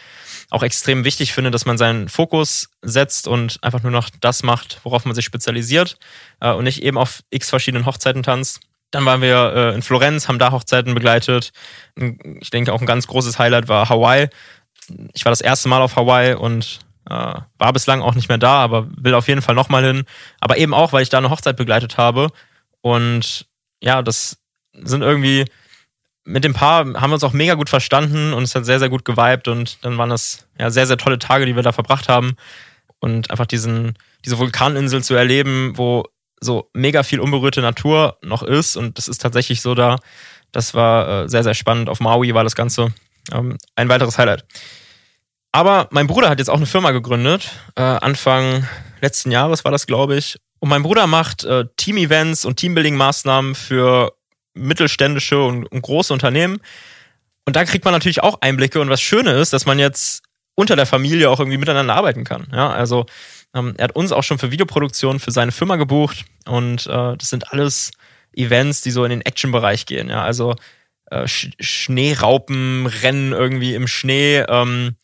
auch 0.50 0.63
extrem 0.63 1.06
wichtig 1.06 1.33
finde, 1.33 1.50
dass 1.50 1.65
man 1.65 1.77
seinen 1.77 2.10
Fokus 2.10 2.69
setzt 2.81 3.27
und 3.27 3.57
einfach 3.63 3.81
nur 3.81 3.91
noch 3.91 4.10
das 4.22 4.43
macht, 4.43 4.81
worauf 4.84 5.05
man 5.05 5.15
sich 5.15 5.25
spezialisiert 5.25 5.96
äh, 6.41 6.51
und 6.51 6.65
nicht 6.65 6.84
eben 6.84 6.98
auf 6.98 7.24
x 7.29 7.50
verschiedenen 7.50 7.86
Hochzeiten 7.86 8.22
tanzt. 8.22 8.60
Dann 8.91 9.05
waren 9.05 9.22
wir 9.22 9.53
äh, 9.55 9.75
in 9.75 9.81
Florenz, 9.81 10.27
haben 10.27 10.38
da 10.38 10.51
Hochzeiten 10.51 10.93
begleitet. 10.93 11.51
Ich 12.41 12.51
denke 12.51 12.74
auch 12.74 12.81
ein 12.81 12.86
ganz 12.86 13.07
großes 13.07 13.39
Highlight 13.39 13.67
war 13.67 13.89
Hawaii. 13.89 14.29
Ich 15.13 15.25
war 15.25 15.31
das 15.31 15.41
erste 15.41 15.69
Mal 15.69 15.81
auf 15.81 15.96
Hawaii 15.96 16.36
und 16.36 16.79
äh, 17.10 17.13
war 17.13 17.74
bislang 17.74 18.01
auch 18.01 18.13
nicht 18.13 18.29
mehr 18.29 18.38
da, 18.38 18.55
aber 18.57 18.88
will 18.98 19.15
auf 19.15 19.29
jeden 19.29 19.41
Fall 19.41 19.55
nochmal 19.55 19.86
hin. 19.86 20.03
Aber 20.41 20.57
eben 20.57 20.74
auch, 20.74 20.91
weil 20.91 21.01
ich 21.01 21.10
da 21.10 21.17
eine 21.17 21.29
Hochzeit 21.29 21.55
begleitet 21.55 21.98
habe 21.98 22.29
und 22.83 23.47
ja, 23.81 24.01
das 24.01 24.37
sind 24.73 25.01
irgendwie, 25.03 25.45
mit 26.25 26.43
dem 26.43 26.53
Paar 26.53 26.79
haben 26.79 27.09
wir 27.09 27.13
uns 27.13 27.23
auch 27.23 27.31
mega 27.31 27.53
gut 27.53 27.69
verstanden 27.69 28.33
und 28.33 28.43
es 28.43 28.53
hat 28.55 28.65
sehr, 28.65 28.79
sehr 28.79 28.89
gut 28.89 29.05
geweibt 29.05 29.47
und 29.47 29.83
dann 29.85 29.97
waren 29.97 30.09
das 30.09 30.47
ja 30.59 30.69
sehr, 30.69 30.85
sehr 30.85 30.97
tolle 30.97 31.17
Tage, 31.17 31.45
die 31.45 31.55
wir 31.55 31.63
da 31.63 31.71
verbracht 31.71 32.09
haben. 32.09 32.35
Und 32.99 33.31
einfach 33.31 33.45
diesen, 33.45 33.97
diese 34.25 34.37
Vulkaninsel 34.37 35.01
zu 35.01 35.15
erleben, 35.15 35.77
wo 35.77 36.05
so 36.41 36.69
mega 36.73 37.03
viel 37.03 37.21
unberührte 37.21 37.61
Natur 37.61 38.17
noch 38.21 38.43
ist 38.43 38.75
und 38.75 38.97
das 38.97 39.07
ist 39.07 39.21
tatsächlich 39.21 39.61
so 39.61 39.75
da. 39.75 39.97
Das 40.51 40.73
war 40.73 41.23
äh, 41.23 41.29
sehr, 41.29 41.43
sehr 41.43 41.53
spannend. 41.53 41.87
Auf 41.87 42.01
Maui 42.01 42.33
war 42.33 42.43
das 42.43 42.55
Ganze 42.55 42.93
ähm, 43.31 43.57
ein 43.75 43.87
weiteres 43.87 44.17
Highlight. 44.17 44.45
Aber 45.53 45.87
mein 45.91 46.07
Bruder 46.07 46.29
hat 46.29 46.39
jetzt 46.39 46.49
auch 46.49 46.57
eine 46.57 46.65
Firma 46.65 46.91
gegründet. 46.91 47.49
Äh, 47.75 47.81
Anfang 47.81 48.67
letzten 48.99 49.31
Jahres 49.31 49.63
war 49.63 49.71
das, 49.71 49.87
glaube 49.87 50.17
ich. 50.17 50.37
Und 50.63 50.70
mein 50.70 50.84
Bruder 50.84 51.08
macht 51.08 51.43
äh, 51.43 51.65
Team-Events 51.75 52.46
und 52.46 52.58
Teambuilding-Maßnahmen 52.58 53.53
für 53.53 54.13
mittelständische 54.53 55.43
und, 55.43 55.65
und 55.65 55.82
große 55.82 56.13
Unternehmen. 56.13 56.62
Und 57.43 57.58
da 57.58 57.65
kriegt 57.65 57.84
man 57.84 57.93
natürlich 57.93 58.24
auch 58.24 58.39
Einblicke. 58.39 58.79
Und 58.79 58.89
was 58.89 59.01
Schöne 59.01 59.34
ist, 59.34 59.51
dass 59.51 59.65
man 59.65 59.77
jetzt 59.77 60.24
unter 60.55 60.77
der 60.77 60.86
Familie 60.86 61.29
auch 61.29 61.41
irgendwie 61.41 61.58
miteinander 61.58 61.93
arbeiten 61.93 62.24
kann. 62.24 62.48
Ja, 62.53 62.70
also 62.70 63.08
ähm, 63.53 63.74
er 63.75 63.89
hat 63.89 63.96
uns 63.98 64.13
auch 64.13 64.24
schon 64.24 64.39
für 64.39 64.51
Videoproduktion 64.51 65.20
für 65.20 65.32
seine 65.32 65.51
Firma 65.51 65.75
gebucht. 65.75 66.24
Und 66.46 66.88
äh, 66.88 67.17
das 67.17 67.29
sind 67.29 67.51
alles 67.51 67.91
Events, 68.34 68.79
die 68.79 68.91
so 68.91 69.03
in 69.03 69.10
den 69.10 69.22
Action-Bereich 69.22 69.86
gehen. 69.86 70.08
Ja, 70.08 70.24
also 70.24 70.55
äh, 71.12 71.27
Sch 71.27 71.50
Schneeraupen, 71.60 72.86
Rennen 72.86 73.34
irgendwie 73.34 73.75
im 73.75 73.88
Schnee, 73.88 74.38
ähm, 74.48 74.96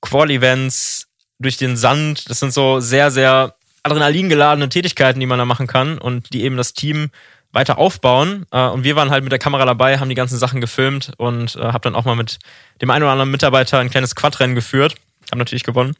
Qual-Events 0.00 1.06
durch 1.38 1.58
den 1.58 1.76
Sand. 1.76 2.28
Das 2.28 2.40
sind 2.40 2.52
so 2.52 2.80
sehr, 2.80 3.12
sehr 3.12 3.54
adrenalingeladene 3.84 4.68
Tätigkeiten, 4.68 5.20
die 5.20 5.26
man 5.26 5.38
da 5.38 5.44
machen 5.44 5.66
kann 5.66 5.98
und 5.98 6.32
die 6.32 6.42
eben 6.42 6.56
das 6.56 6.72
Team 6.74 7.10
weiter 7.52 7.78
aufbauen. 7.78 8.46
Äh, 8.50 8.66
und 8.66 8.82
wir 8.82 8.96
waren 8.96 9.10
halt 9.10 9.22
mit 9.22 9.32
der 9.32 9.38
Kamera 9.38 9.64
dabei, 9.64 9.98
haben 9.98 10.08
die 10.08 10.14
ganzen 10.16 10.38
Sachen 10.38 10.60
gefilmt 10.60 11.12
und 11.18 11.54
äh, 11.56 11.60
habe 11.60 11.80
dann 11.80 11.94
auch 11.94 12.04
mal 12.04 12.16
mit 12.16 12.38
dem 12.82 12.90
einen 12.90 13.04
oder 13.04 13.12
anderen 13.12 13.30
Mitarbeiter 13.30 13.78
ein 13.78 13.90
kleines 13.90 14.16
Quadrennen 14.16 14.56
geführt. 14.56 14.96
Hab 15.30 15.38
natürlich 15.38 15.64
gewonnen. 15.64 15.94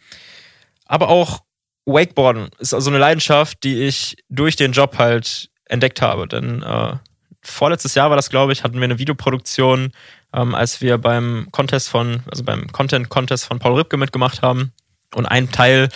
Aber 0.87 1.09
auch 1.09 1.43
Wakeboarden 1.87 2.49
ist 2.59 2.75
also 2.75 2.91
eine 2.91 2.99
Leidenschaft, 2.99 3.63
die 3.63 3.83
ich 3.85 4.17
durch 4.29 4.57
den 4.57 4.73
Job 4.73 4.99
halt 4.99 5.51
entdeckt 5.67 6.03
habe. 6.03 6.27
Denn 6.27 6.63
äh, 6.63 6.95
vorletztes 7.43 7.95
Jahr 7.95 8.11
war 8.11 8.17
das, 8.17 8.31
glaube 8.31 8.53
ich, 8.53 8.65
hatten 8.65 8.77
wir 8.77 8.85
eine 8.85 8.99
Videoproduktion, 8.99 9.93
ähm, 10.33 10.55
als 10.55 10.81
wir 10.81 10.99
beim 10.99 11.49
Contest 11.53 11.89
von, 11.89 12.23
also 12.31 12.43
beim 12.43 12.73
Content 12.73 13.09
Contest 13.11 13.47
von 13.47 13.59
Paul 13.59 13.75
Ripke 13.75 13.97
mitgemacht 13.97 14.43
haben. 14.43 14.73
Und 15.15 15.27
ein 15.27 15.53
Teil 15.53 15.89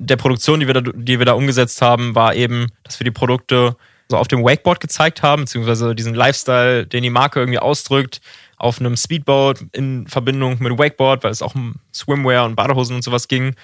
der 0.00 0.16
Produktion, 0.16 0.60
die 0.60 0.66
wir 0.66 0.74
da, 0.74 0.80
die 0.80 1.18
wir 1.18 1.26
da 1.26 1.34
umgesetzt 1.34 1.82
haben, 1.82 2.14
war 2.14 2.34
eben, 2.34 2.68
dass 2.82 2.98
wir 2.98 3.04
die 3.04 3.10
Produkte 3.10 3.76
so 4.08 4.16
auf 4.16 4.28
dem 4.28 4.42
Wakeboard 4.42 4.80
gezeigt 4.80 5.22
haben, 5.22 5.42
beziehungsweise 5.42 5.94
diesen 5.94 6.14
Lifestyle, 6.14 6.86
den 6.86 7.02
die 7.02 7.10
Marke 7.10 7.38
irgendwie 7.38 7.58
ausdrückt, 7.58 8.20
auf 8.56 8.80
einem 8.80 8.96
Speedboat 8.96 9.64
in 9.72 10.06
Verbindung 10.08 10.56
mit 10.60 10.76
Wakeboard, 10.78 11.22
weil 11.22 11.30
es 11.30 11.42
auch 11.42 11.54
um 11.54 11.76
Swimwear 11.94 12.44
und 12.46 12.56
Badehosen 12.56 12.96
und 12.96 13.02
sowas 13.02 13.28
ging. 13.28 13.54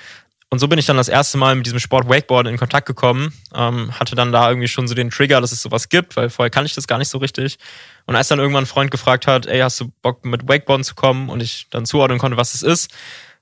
Und 0.49 0.61
so 0.61 0.69
bin 0.69 0.79
ich 0.79 0.87
dann 0.87 0.97
das 0.97 1.09
erste 1.09 1.39
Mal 1.39 1.57
mit 1.57 1.67
diesem 1.67 1.81
Sport 1.81 2.09
Wakeboard 2.09 2.47
in 2.47 2.57
Kontakt 2.57 2.87
gekommen. 2.87 3.33
Ähm, 3.53 3.99
hatte 3.99 4.15
dann 4.15 4.31
da 4.31 4.49
irgendwie 4.49 4.69
schon 4.69 4.87
so 4.87 4.95
den 4.95 5.11
Trigger, 5.11 5.41
dass 5.41 5.53
es 5.53 5.61
sowas 5.61 5.89
gibt, 5.89 6.17
weil 6.17 6.31
vorher 6.31 6.51
kannte 6.51 6.67
ich 6.67 6.75
das 6.75 6.87
gar 6.87 6.99
nicht 6.99 7.09
so 7.09 7.19
richtig. 7.19 7.59
Und 8.07 8.15
als 8.15 8.29
dann 8.29 8.39
irgendwann 8.39 8.63
ein 8.63 8.69
Freund 8.69 8.91
gefragt 8.91 9.27
hat, 9.27 9.47
ey, 9.47 9.59
hast 9.59 9.81
du 9.81 9.91
Bock 10.03 10.25
mit 10.25 10.49
Wakeboarden 10.49 10.85
zu 10.85 10.95
kommen 10.95 11.31
und 11.31 11.43
ich 11.43 11.67
dann 11.71 11.85
zuordnen 11.87 12.19
konnte, 12.19 12.37
was 12.37 12.55
es 12.55 12.63
ist, 12.63 12.93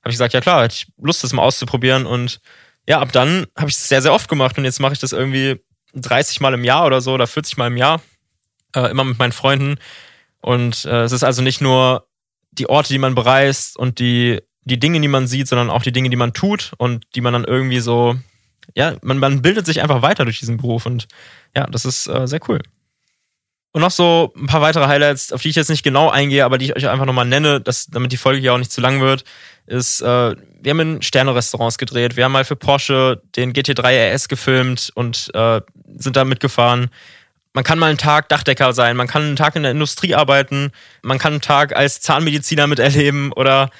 habe 0.01 0.11
ich 0.11 0.15
gesagt, 0.15 0.33
ja 0.33 0.41
klar, 0.41 0.63
hätte 0.63 0.75
ich 0.75 0.87
Lust, 0.97 1.23
das 1.23 1.33
mal 1.33 1.43
auszuprobieren. 1.43 2.05
Und 2.05 2.39
ja, 2.87 2.99
ab 2.99 3.11
dann 3.11 3.47
habe 3.57 3.69
ich 3.69 3.75
es 3.75 3.87
sehr, 3.87 4.01
sehr 4.01 4.13
oft 4.13 4.29
gemacht 4.29 4.57
und 4.57 4.65
jetzt 4.65 4.79
mache 4.79 4.93
ich 4.93 4.99
das 4.99 5.11
irgendwie 5.11 5.59
30 5.93 6.39
Mal 6.41 6.53
im 6.53 6.63
Jahr 6.63 6.85
oder 6.85 7.01
so 7.01 7.13
oder 7.13 7.27
40 7.27 7.57
Mal 7.57 7.67
im 7.67 7.77
Jahr, 7.77 8.01
äh, 8.75 8.89
immer 8.91 9.03
mit 9.03 9.17
meinen 9.17 9.31
Freunden. 9.31 9.77
Und 10.41 10.85
äh, 10.85 11.03
es 11.03 11.11
ist 11.11 11.23
also 11.23 11.41
nicht 11.41 11.61
nur 11.61 12.07
die 12.51 12.69
Orte, 12.69 12.89
die 12.89 12.99
man 12.99 13.15
bereist 13.15 13.77
und 13.77 13.99
die 13.99 14.41
die 14.65 14.79
Dinge, 14.79 14.99
die 14.99 15.07
man 15.07 15.27
sieht, 15.27 15.47
sondern 15.47 15.69
auch 15.69 15.83
die 15.83 15.91
Dinge, 15.91 16.09
die 16.09 16.15
man 16.15 16.33
tut 16.33 16.73
und 16.77 17.05
die 17.15 17.21
man 17.21 17.33
dann 17.33 17.43
irgendwie 17.45 17.79
so, 17.79 18.15
ja, 18.73 18.95
man, 19.03 19.19
man 19.19 19.41
bildet 19.41 19.65
sich 19.65 19.81
einfach 19.81 20.01
weiter 20.01 20.25
durch 20.25 20.39
diesen 20.39 20.57
Beruf 20.57 20.87
und 20.87 21.07
ja, 21.55 21.67
das 21.67 21.85
ist 21.85 22.07
äh, 22.07 22.27
sehr 22.27 22.39
cool. 22.49 22.59
Und 23.75 23.81
noch 23.81 23.91
so 23.91 24.31
ein 24.37 24.47
paar 24.47 24.61
weitere 24.61 24.87
Highlights, 24.87 25.33
auf 25.33 25.41
die 25.41 25.49
ich 25.49 25.57
jetzt 25.57 25.69
nicht 25.69 25.83
genau 25.83 26.09
eingehe, 26.09 26.45
aber 26.45 26.57
die 26.57 26.67
ich 26.67 26.77
euch 26.77 26.87
einfach 26.87 27.05
nochmal 27.05 27.25
nenne, 27.25 27.59
dass, 27.59 27.87
damit 27.87 28.13
die 28.13 28.17
Folge 28.17 28.39
hier 28.39 28.53
auch 28.53 28.57
nicht 28.57 28.71
zu 28.71 28.79
lang 28.79 29.01
wird, 29.01 29.25
ist, 29.65 29.99
äh, 29.99 30.05
wir 30.05 30.69
haben 30.69 30.79
in 30.79 31.01
Sterne-Restaurants 31.01 31.77
gedreht. 31.77 32.15
Wir 32.15 32.23
haben 32.23 32.31
mal 32.31 32.45
für 32.45 32.55
Porsche 32.55 33.21
den 33.35 33.51
GT3 33.51 34.13
RS 34.13 34.29
gefilmt 34.29 34.93
und 34.95 35.29
äh, 35.33 35.59
sind 35.97 36.15
da 36.15 36.23
mitgefahren. 36.23 36.89
Man 37.51 37.65
kann 37.65 37.77
mal 37.77 37.87
einen 37.87 37.97
Tag 37.97 38.29
Dachdecker 38.29 38.71
sein, 38.71 38.95
man 38.95 39.07
kann 39.07 39.23
einen 39.23 39.35
Tag 39.35 39.57
in 39.57 39.63
der 39.63 39.73
Industrie 39.73 40.15
arbeiten, 40.15 40.71
man 41.01 41.17
kann 41.17 41.33
einen 41.33 41.41
Tag 41.41 41.75
als 41.75 41.99
Zahnmediziner 41.99 42.67
miterleben 42.67 43.33
oder 43.33 43.71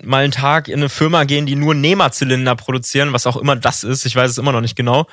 mal 0.00 0.22
einen 0.22 0.32
Tag 0.32 0.68
in 0.68 0.78
eine 0.78 0.88
Firma 0.88 1.24
gehen, 1.24 1.46
die 1.46 1.56
nur 1.56 1.74
Nehmerzylinder 1.74 2.54
produzieren, 2.54 3.12
was 3.12 3.26
auch 3.26 3.36
immer 3.36 3.56
das 3.56 3.82
ist. 3.82 4.06
Ich 4.06 4.14
weiß 4.14 4.30
es 4.30 4.38
immer 4.38 4.52
noch 4.52 4.60
nicht 4.60 4.76
genau. 4.76 5.08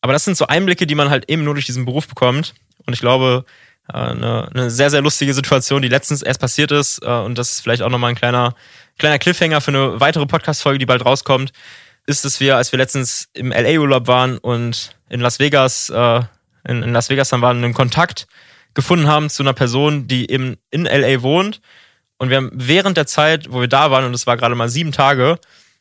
Aber 0.00 0.14
das 0.14 0.24
sind 0.24 0.38
so 0.38 0.46
Einblicke, 0.46 0.86
die 0.86 0.94
man 0.94 1.10
halt 1.10 1.28
eben 1.28 1.44
nur 1.44 1.52
durch 1.52 1.66
diesen 1.66 1.84
Beruf 1.84 2.08
bekommt. 2.08 2.54
Und 2.86 2.94
ich 2.94 3.00
glaube, 3.00 3.44
eine, 3.86 4.48
eine 4.52 4.70
sehr, 4.70 4.90
sehr 4.90 5.02
lustige 5.02 5.34
Situation, 5.34 5.82
die 5.82 5.88
letztens 5.88 6.22
erst 6.22 6.40
passiert 6.40 6.72
ist. 6.72 7.02
Äh, 7.02 7.08
und 7.08 7.36
das 7.36 7.52
ist 7.52 7.60
vielleicht 7.60 7.82
auch 7.82 7.90
nochmal 7.90 8.10
ein 8.10 8.16
kleiner, 8.16 8.54
kleiner 8.98 9.18
Cliffhanger 9.18 9.60
für 9.60 9.70
eine 9.70 10.00
weitere 10.00 10.26
Podcast-Folge, 10.26 10.78
die 10.78 10.86
bald 10.86 11.04
rauskommt, 11.04 11.52
ist, 12.06 12.24
dass 12.24 12.40
wir, 12.40 12.56
als 12.56 12.72
wir 12.72 12.78
letztens 12.78 13.28
im 13.32 13.50
LA-Urlaub 13.50 14.06
waren 14.06 14.38
und 14.38 14.96
in 15.08 15.20
Las 15.20 15.38
Vegas, 15.38 15.90
äh, 15.90 16.20
in, 16.66 16.82
in 16.82 16.92
Las 16.92 17.10
Vegas 17.10 17.28
dann 17.28 17.42
waren, 17.42 17.62
einen 17.62 17.74
Kontakt 17.74 18.26
gefunden 18.74 19.06
haben 19.06 19.30
zu 19.30 19.42
einer 19.42 19.52
Person, 19.52 20.08
die 20.08 20.30
eben 20.30 20.56
in 20.70 20.84
LA 20.84 21.22
wohnt 21.22 21.60
und 22.18 22.30
wir 22.30 22.36
haben 22.36 22.50
während 22.54 22.96
der 22.96 23.06
Zeit, 23.06 23.52
wo 23.52 23.60
wir 23.60 23.68
da 23.68 23.90
waren, 23.90 24.04
und 24.04 24.14
es 24.14 24.26
war 24.26 24.36
gerade 24.36 24.54
mal 24.54 24.68
sieben 24.68 24.92
Tage, 24.92 25.38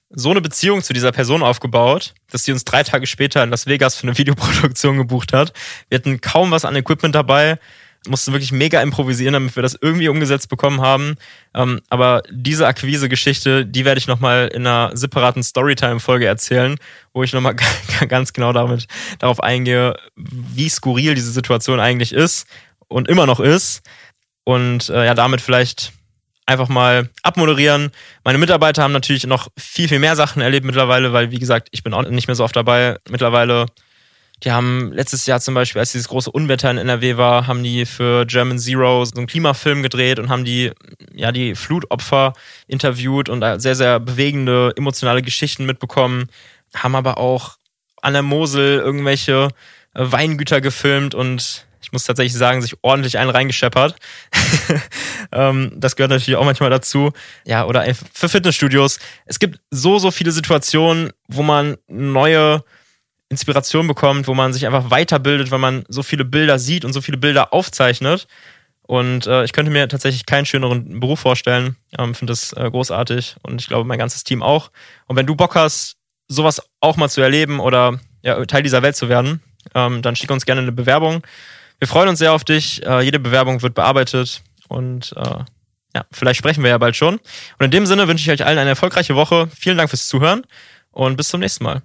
so 0.10 0.30
eine 0.30 0.42
Beziehung 0.42 0.84
zu 0.84 0.94
dieser 0.94 1.12
Person 1.12 1.42
aufgebaut, 1.42 2.14
dass 2.30 2.44
sie 2.44 2.52
uns 2.52 2.66
drei 2.66 2.84
Tage 2.84 3.08
später 3.08 3.44
in 3.44 3.50
Las 3.50 3.66
Vegas 3.66 3.96
für 3.96 4.08
eine 4.08 4.18
Videoproduktion 4.18 4.98
gebucht 4.98 5.34
hat. 5.34 5.54
Wir 5.90 5.98
hatten 5.98 6.22
kaum 6.22 6.52
was 6.52 6.66
an 6.66 6.76
Equipment 6.76 7.16
dabei, 7.16 7.60
mussten 8.08 8.34
wirklich 8.34 8.52
mega 8.52 8.82
improvisieren, 8.82 9.34
damit 9.34 9.56
wir 9.56 9.64
das 9.64 9.78
irgendwie 9.80 10.10
umgesetzt 10.10 10.50
bekommen 10.50 10.82
haben. 10.82 11.16
Ähm, 11.54 11.80
aber 11.90 12.24
diese 12.32 12.68
Akquise-Geschichte, 12.68 13.66
die 13.66 13.86
werde 13.86 14.00
ich 14.00 14.08
nochmal 14.08 14.50
in 14.54 14.68
einer 14.68 14.96
separaten 14.96 15.44
Storytime-Folge 15.44 16.26
erzählen, 16.26 16.78
wo 17.14 17.24
ich 17.24 17.34
nochmal 17.34 17.56
ganz 18.08 18.34
genau 18.34 18.54
damit, 18.54 18.88
darauf 19.20 19.42
eingehe, 19.42 19.96
wie 20.16 20.70
skurril 20.70 21.16
diese 21.16 21.32
Situation 21.32 21.80
eigentlich 21.80 22.14
ist 22.14 22.48
und 22.88 23.08
immer 23.08 23.26
noch 23.26 23.40
ist. 23.40 23.82
Und 24.44 24.90
äh, 24.90 25.06
ja, 25.06 25.14
damit 25.14 25.42
vielleicht 25.42 25.94
einfach 26.46 26.68
mal 26.68 27.10
abmoderieren. 27.22 27.92
Meine 28.24 28.38
Mitarbeiter 28.38 28.84
haben 28.84 28.92
natürlich 28.92 29.26
noch 29.26 29.48
viel, 29.58 29.88
viel 29.88 30.00
mehr 30.00 30.16
Sachen 30.16 30.42
erlebt 30.42 30.66
mittlerweile, 30.66 31.14
weil, 31.14 31.32
wie 31.32 31.40
gesagt, 31.40 31.70
ich 31.72 31.84
bin 31.84 31.94
auch 31.94 32.04
nicht 32.04 32.28
mehr 32.28 32.36
so 32.36 32.44
oft 32.44 32.56
dabei. 32.56 32.98
Mittlerweile, 33.10 33.68
die 34.44 34.52
haben 34.52 34.92
letztes 34.92 35.26
Jahr 35.26 35.40
zum 35.40 35.54
Beispiel, 35.54 35.80
als 35.80 35.94
dieses 35.94 36.10
große 36.10 36.30
Unwetter 36.30 36.70
in 36.70 36.78
NRW 36.78 37.18
war, 37.18 37.48
haben 37.48 37.64
die 37.64 37.86
für 37.86 38.26
German 38.26 38.60
Zero 38.60 39.06
so 39.06 39.16
einen 39.16 39.28
Klimafilm 39.28 39.84
gedreht 39.84 40.20
und 40.20 40.30
haben 40.30 40.44
die, 40.44 40.72
ja, 41.14 41.32
die 41.32 41.56
Flutopfer 41.56 42.34
interviewt 42.68 43.30
und 43.30 43.44
sehr, 43.62 43.76
sehr 43.76 44.00
bewegende, 44.00 44.74
emotionale 44.76 45.22
Geschichten 45.22 45.66
mitbekommen. 45.66 46.28
Haben 46.76 46.96
aber 46.96 47.18
auch 47.18 47.58
an 48.02 48.14
der 48.14 48.22
Mosel 48.22 48.80
irgendwelche 48.80 49.50
Weingüter 49.94 50.60
gefilmt 50.60 51.16
und 51.16 51.66
ich 51.82 51.92
muss 51.92 52.06
tatsächlich 52.06 52.34
sagen, 52.34 52.62
sich 52.62 52.76
ordentlich 52.82 53.18
einen 53.18 53.30
reingescheppert. 53.30 53.96
ähm, 55.32 55.72
das 55.76 55.96
gehört 55.96 56.12
natürlich 56.12 56.38
auch 56.38 56.46
manchmal 56.46 56.70
dazu. 56.70 57.12
Ja, 57.46 57.66
oder 57.66 57.86
für 58.14 58.30
Fitnessstudios. 58.30 59.00
Es 59.26 59.40
gibt 59.40 59.60
so, 59.70 60.00
so 60.00 60.12
viele 60.12 60.32
Situationen, 60.32 61.12
wo 61.28 61.44
man 61.44 61.78
neue 61.88 62.64
Inspiration 63.34 63.88
bekommt, 63.88 64.28
wo 64.28 64.34
man 64.34 64.54
sich 64.54 64.66
einfach 64.66 64.90
weiterbildet, 64.90 65.52
weil 65.52 65.60
man 65.60 65.84
so 65.88 66.04
viele 66.04 66.26
Bilder 66.26 66.60
sieht 66.60 66.86
und 66.86 66.94
so 66.94 67.02
viele 67.02 67.18
Bilder 67.18 67.54
aufzeichnet. 67.54 68.28
Und 68.84 69.28
äh, 69.28 69.44
ich 69.44 69.54
könnte 69.54 69.72
mir 69.72 69.88
tatsächlich 69.88 70.26
keinen 70.26 70.46
schöneren 70.46 71.00
Beruf 71.00 71.20
vorstellen. 71.20 71.76
Ähm, 71.98 72.16
Finde 72.16 72.32
das 72.32 72.54
äh, 72.54 72.70
großartig 72.70 73.38
und 73.42 73.62
ich 73.62 73.68
glaube 73.68 73.88
mein 73.88 74.00
ganzes 74.00 74.24
Team 74.24 74.44
auch. 74.44 74.72
Und 75.08 75.16
wenn 75.16 75.26
du 75.26 75.36
Bock 75.36 75.56
hast, 75.56 75.96
sowas 76.28 76.62
auch 76.80 76.98
mal 76.98 77.10
zu 77.10 77.22
erleben 77.22 77.60
oder 77.60 78.00
ja, 78.24 78.44
Teil 78.46 78.64
dieser 78.64 78.82
Welt 78.82 78.96
zu 78.96 79.10
werden, 79.10 79.42
ähm, 79.74 80.02
dann 80.02 80.16
schick 80.16 80.32
uns 80.32 80.46
gerne 80.46 80.62
eine 80.62 80.72
Bewerbung. 80.72 81.24
Wir 81.80 81.88
freuen 81.88 82.10
uns 82.10 82.20
sehr 82.20 82.34
auf 82.34 82.44
dich. 82.44 82.86
Äh, 82.86 83.02
jede 83.02 83.20
Bewerbung 83.20 83.62
wird 83.62 83.74
bearbeitet 83.74 84.42
und 84.68 85.14
äh, 85.16 85.40
ja, 85.96 86.06
vielleicht 86.12 86.40
sprechen 86.40 86.64
wir 86.64 86.72
ja 86.72 86.78
bald 86.78 86.96
schon. 86.96 87.16
Und 87.16 87.66
in 87.66 87.72
dem 87.72 87.86
Sinne 87.86 88.08
wünsche 88.08 88.24
ich 88.24 88.32
euch 88.32 88.46
allen 88.46 88.58
eine 88.58 88.72
erfolgreiche 88.72 89.16
Woche. 89.16 89.48
Vielen 89.56 89.78
Dank 89.78 89.90
fürs 89.90 90.08
Zuhören 90.08 90.44
und 90.92 91.18
bis 91.18 91.30
zum 91.30 91.40
nächsten 91.40 91.64
Mal. 91.64 91.82